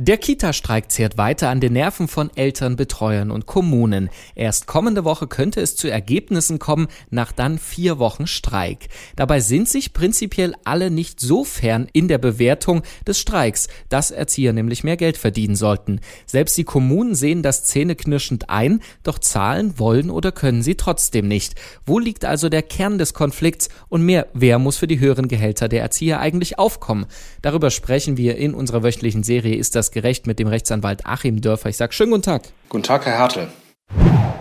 [0.00, 4.10] Der Kita-Streik zehrt weiter an den Nerven von Eltern, Betreuern und Kommunen.
[4.36, 8.90] Erst kommende Woche könnte es zu Ergebnissen kommen, nach dann vier Wochen Streik.
[9.16, 14.52] Dabei sind sich prinzipiell alle nicht so fern in der Bewertung des Streiks, dass Erzieher
[14.52, 15.98] nämlich mehr Geld verdienen sollten.
[16.26, 21.56] Selbst die Kommunen sehen das zähneknirschend ein, doch zahlen wollen oder können sie trotzdem nicht.
[21.86, 25.68] Wo liegt also der Kern des Konflikts und mehr, wer muss für die höheren Gehälter
[25.68, 27.06] der Erzieher eigentlich aufkommen?
[27.42, 31.40] Darüber sprechen wir in unserer wöchentlichen Serie Ist das das gerecht mit dem Rechtsanwalt Achim
[31.40, 31.70] Dörfer.
[31.70, 32.42] Ich sage schönen guten Tag.
[32.68, 33.48] Guten Tag, Herr Hertel.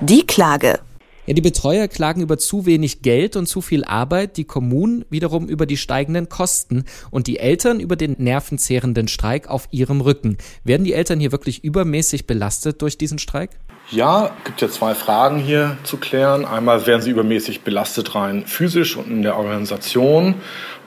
[0.02, 0.80] Die Klage.
[1.27, 5.50] Ja, die Betreuer klagen über zu wenig Geld und zu viel Arbeit, die Kommunen wiederum
[5.50, 10.38] über die steigenden Kosten und die Eltern über den nervenzehrenden Streik auf ihrem Rücken.
[10.63, 13.50] Werden die Eltern hier wirklich übermäßig belastet durch diesen Streik?
[13.91, 16.45] Ja, gibt ja zwei Fragen hier zu klären.
[16.45, 20.36] Einmal werden sie übermäßig belastet rein physisch und in der Organisation.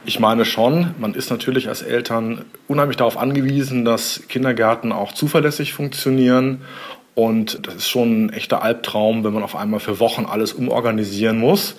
[0.07, 5.75] Ich meine schon, man ist natürlich als Eltern unheimlich darauf angewiesen, dass Kindergärten auch zuverlässig
[5.75, 6.63] funktionieren
[7.21, 11.39] und das ist schon ein echter Albtraum, wenn man auf einmal für Wochen alles umorganisieren
[11.39, 11.77] muss.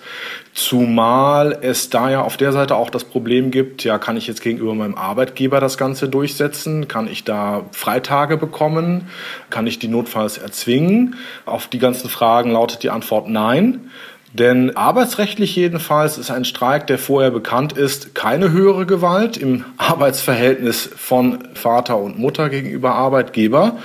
[0.53, 4.41] Zumal es da ja auf der Seite auch das Problem gibt, ja, kann ich jetzt
[4.41, 6.87] gegenüber meinem Arbeitgeber das Ganze durchsetzen?
[6.87, 9.07] Kann ich da Freitage bekommen?
[9.49, 11.15] Kann ich die notfalls erzwingen?
[11.45, 13.89] Auf die ganzen Fragen lautet die Antwort nein.
[14.33, 20.89] Denn arbeitsrechtlich jedenfalls ist ein Streik, der vorher bekannt ist, keine höhere Gewalt im Arbeitsverhältnis
[20.95, 23.77] von Vater und Mutter gegenüber Arbeitgeber.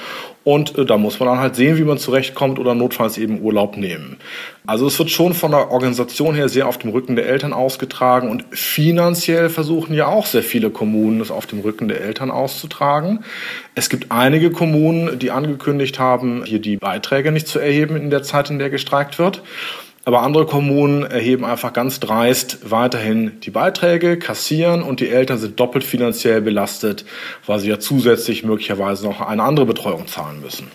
[0.47, 3.77] Und äh, da muss man dann halt sehen, wie man zurechtkommt oder notfalls eben Urlaub
[3.77, 4.16] nehmen.
[4.64, 8.30] Also es wird schon von der Organisation her sehr auf dem Rücken der Eltern ausgetragen
[8.30, 13.25] und finanziell versuchen ja auch sehr viele Kommunen, es auf dem Rücken der Eltern auszutragen.
[13.75, 18.22] Es gibt einige Kommunen, die angekündigt haben, hier die Beiträge nicht zu erheben in der
[18.22, 19.42] Zeit, in der gestreikt wird.
[20.06, 25.58] Aber andere Kommunen erheben einfach ganz dreist weiterhin die Beiträge, kassieren und die Eltern sind
[25.58, 27.04] doppelt finanziell belastet,
[27.44, 30.69] weil sie ja zusätzlich möglicherweise noch eine andere Betreuung zahlen müssen.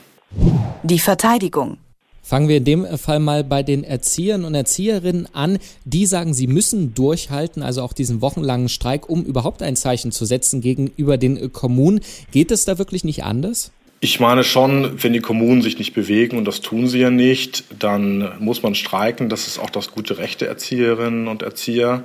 [0.83, 1.77] Die Verteidigung.
[2.21, 5.59] Fangen wir in dem Fall mal bei den Erziehern und Erzieherinnen an.
[5.85, 10.25] Die sagen, sie müssen durchhalten, also auch diesen wochenlangen Streik, um überhaupt ein Zeichen zu
[10.25, 12.01] setzen gegenüber den Kommunen.
[12.31, 13.71] Geht es da wirklich nicht anders?
[14.03, 17.65] Ich meine schon, wenn die Kommunen sich nicht bewegen, und das tun sie ja nicht,
[17.77, 19.29] dann muss man streiken.
[19.29, 22.03] Das ist auch das gute Recht der Erzieherinnen und Erzieher.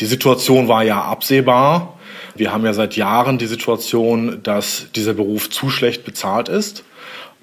[0.00, 1.96] Die Situation war ja absehbar.
[2.34, 6.82] Wir haben ja seit Jahren die Situation, dass dieser Beruf zu schlecht bezahlt ist.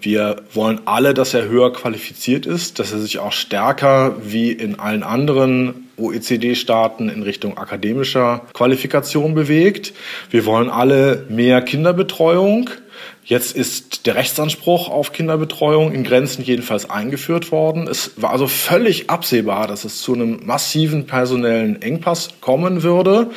[0.01, 4.77] Wir wollen alle, dass er höher qualifiziert ist, dass er sich auch stärker wie in
[4.77, 9.93] allen anderen OECD-Staaten in Richtung akademischer Qualifikation bewegt.
[10.31, 12.69] Wir wollen alle mehr Kinderbetreuung.
[13.23, 17.87] Jetzt ist der Rechtsanspruch auf Kinderbetreuung in Grenzen jedenfalls eingeführt worden.
[17.87, 23.31] Es war also völlig absehbar, dass es zu einem massiven personellen Engpass kommen würde.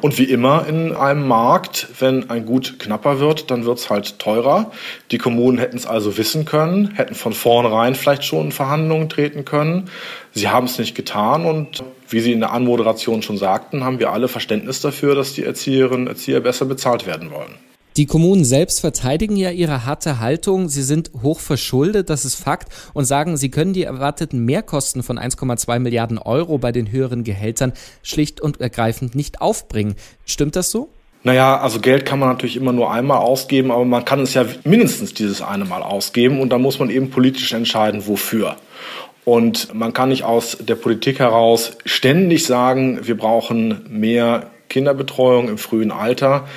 [0.00, 4.18] Und wie immer in einem Markt, wenn ein Gut knapper wird, dann wird es halt
[4.18, 4.70] teurer.
[5.10, 9.44] Die Kommunen hätten es also wissen können, hätten von vornherein vielleicht schon in Verhandlungen treten
[9.44, 9.90] können.
[10.32, 14.12] Sie haben es nicht getan und wie Sie in der Anmoderation schon sagten, haben wir
[14.12, 17.54] alle Verständnis dafür, dass die Erzieherinnen und Erzieher besser bezahlt werden wollen.
[17.96, 20.68] Die Kommunen selbst verteidigen ja ihre harte Haltung.
[20.68, 25.16] Sie sind hoch verschuldet, das ist Fakt, und sagen, sie können die erwarteten Mehrkosten von
[25.16, 27.72] 1,2 Milliarden Euro bei den höheren Gehältern
[28.02, 29.94] schlicht und ergreifend nicht aufbringen.
[30.26, 30.88] Stimmt das so?
[31.22, 34.44] Naja, also Geld kann man natürlich immer nur einmal ausgeben, aber man kann es ja
[34.64, 38.56] mindestens dieses eine Mal ausgeben und da muss man eben politisch entscheiden, wofür.
[39.24, 45.58] Und man kann nicht aus der Politik heraus ständig sagen, wir brauchen mehr Kinderbetreuung im
[45.58, 46.48] frühen Alter.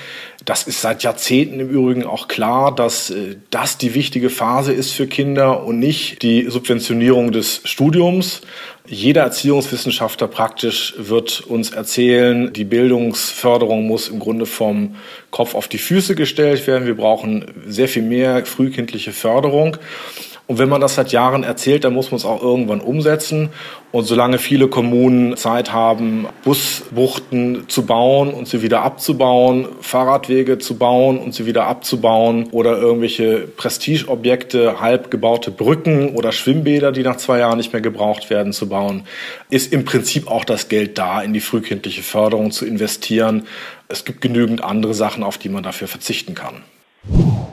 [0.47, 4.93] Das ist seit Jahrzehnten im Übrigen auch klar, dass äh, das die wichtige Phase ist
[4.93, 8.39] für Kinder und nicht die Subventionierung des Studiums.
[8.87, 14.95] Jeder Erziehungswissenschaftler praktisch wird uns erzählen, die Bildungsförderung muss im Grunde vom
[15.31, 16.87] Kopf auf die Füße gestellt werden.
[16.87, 19.75] Wir brauchen sehr viel mehr frühkindliche Förderung.
[20.47, 23.49] Und wenn man das seit Jahren erzählt, dann muss man es auch irgendwann umsetzen.
[23.91, 30.77] Und solange viele Kommunen Zeit haben, Busbuchten zu bauen und sie wieder abzubauen, Fahrradwege zu
[30.77, 37.17] bauen und sie wieder abzubauen oder irgendwelche Prestigeobjekte, halb gebaute Brücken oder Schwimmbäder, die nach
[37.17, 39.03] zwei Jahren nicht mehr gebraucht werden, zu bauen,
[39.49, 43.47] ist im Prinzip auch das Geld da, in die frühkindliche Förderung zu investieren.
[43.89, 46.63] Es gibt genügend andere Sachen, auf die man dafür verzichten kann.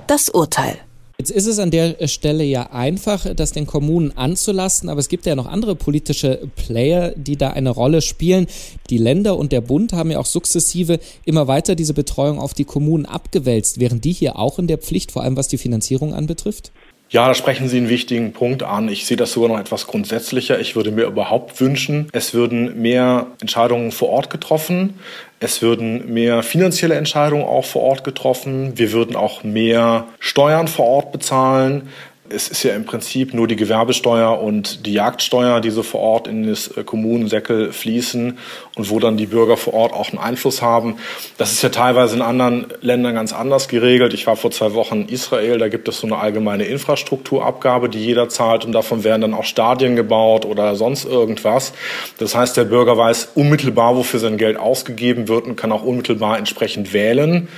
[0.06, 0.79] Das Urteil.
[1.19, 5.26] Jetzt ist es an der Stelle ja einfach, das den Kommunen anzulasten, aber es gibt
[5.26, 8.49] ja noch andere politische Player, die da eine Rolle spielen.
[8.90, 12.64] Die Länder und der Bund haben ja auch sukzessive immer weiter diese Betreuung auf die
[12.64, 13.78] Kommunen abgewälzt.
[13.78, 16.72] Wären die hier auch in der Pflicht, vor allem was die Finanzierung anbetrifft?
[17.11, 18.89] Ja, da sprechen Sie einen wichtigen Punkt an.
[18.89, 20.59] Ich sehe das sogar noch etwas grundsätzlicher.
[20.59, 24.99] Ich würde mir überhaupt wünschen, es würden mehr Entscheidungen vor Ort getroffen.
[25.39, 28.79] Es würden mehr finanzielle Entscheidungen auch vor Ort getroffen.
[28.79, 31.91] Wir würden auch mehr Steuern vor Ort bezahlen.
[32.31, 36.26] Es ist ja im Prinzip nur die Gewerbesteuer und die Jagdsteuer, die so vor Ort
[36.26, 38.38] in das äh, Kommunensäckel fließen
[38.76, 40.97] und wo dann die Bürger vor Ort auch einen Einfluss haben.
[41.37, 44.15] Das ist ja teilweise in anderen Ländern ganz anders geregelt.
[44.15, 48.03] Ich war vor zwei Wochen in Israel, da gibt es so eine allgemeine Infrastrukturabgabe, die
[48.03, 51.75] jeder zahlt und davon werden dann auch Stadien gebaut oder sonst irgendwas.
[52.17, 56.38] Das heißt, der Bürger weiß unmittelbar, wofür sein Geld ausgegeben wird und kann auch unmittelbar
[56.38, 57.49] entsprechend wählen.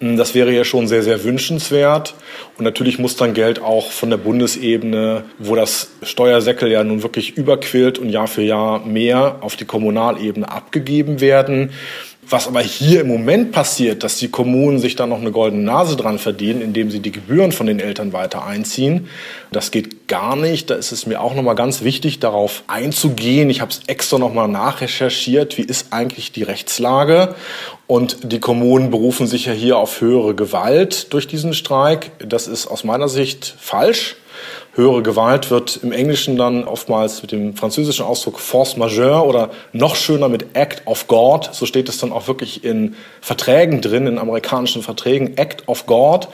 [0.00, 2.14] Hm, das wäre ja schon sehr, sehr wünschenswert.
[2.58, 7.36] Und natürlich muss dann Geld auch von der Bundesebene, wo das Steuersäckel ja nun wirklich
[7.36, 11.70] überquillt und Jahr für Jahr mehr auf die Kommunalebene abgegeben werden.
[12.28, 15.94] Was aber hier im Moment passiert, dass die Kommunen sich da noch eine goldene Nase
[15.94, 19.08] dran verdienen, indem sie die Gebühren von den Eltern weiter einziehen,
[19.52, 20.70] das geht gar nicht.
[20.70, 23.48] Da ist es mir auch noch mal ganz wichtig, darauf einzugehen.
[23.48, 25.56] Ich habe es extra noch mal nachrecherchiert.
[25.56, 27.36] Wie ist eigentlich die Rechtslage?
[27.86, 32.10] Und die Kommunen berufen sich ja hier auf höhere Gewalt durch diesen Streik.
[32.18, 34.16] Das ist aus meiner Sicht falsch.
[34.74, 39.96] Höhere Gewalt wird im Englischen dann oftmals mit dem französischen Ausdruck Force majeure oder noch
[39.96, 41.50] schöner mit Act of God.
[41.52, 45.36] So steht es dann auch wirklich in Verträgen drin, in amerikanischen Verträgen.
[45.36, 46.28] Act of God.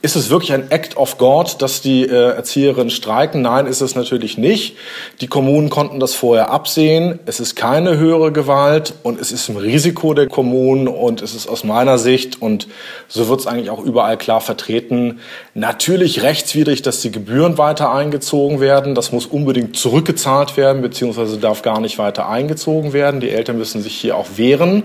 [0.00, 3.42] Ist es wirklich ein Act of God, dass die äh, Erzieherinnen streiken?
[3.42, 4.76] Nein, ist es natürlich nicht.
[5.20, 7.18] Die Kommunen konnten das vorher absehen.
[7.26, 11.48] Es ist keine höhere Gewalt und es ist ein Risiko der Kommunen und es ist
[11.48, 12.68] aus meiner Sicht und
[13.08, 15.18] so wird es eigentlich auch überall klar vertreten,
[15.54, 18.94] natürlich rechtswidrig, dass die Gebühren weiter eingezogen werden.
[18.94, 23.18] Das muss unbedingt zurückgezahlt werden, beziehungsweise darf gar nicht weiter eingezogen werden.
[23.18, 24.84] Die Eltern müssen sich hier auch wehren.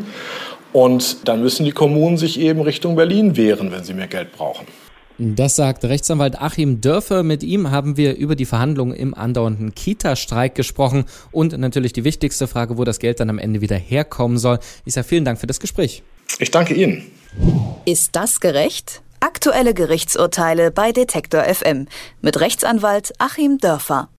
[0.71, 4.65] Und dann müssen die Kommunen sich eben Richtung Berlin wehren, wenn sie mehr Geld brauchen.
[5.18, 7.24] Das sagt Rechtsanwalt Achim Dörfer.
[7.24, 12.48] Mit ihm haben wir über die Verhandlungen im andauernden Kita-Streik gesprochen und natürlich die wichtigste
[12.48, 14.60] Frage, wo das Geld dann am Ende wieder herkommen soll.
[14.86, 16.04] Ich sage vielen Dank für das Gespräch.
[16.39, 17.04] Ich danke Ihnen.
[17.86, 19.01] Ist das gerecht?
[19.19, 21.88] Aktuelle Gerichtsurteile bei Detektor FM
[22.21, 24.10] mit Rechtsanwalt Achim Dörfer.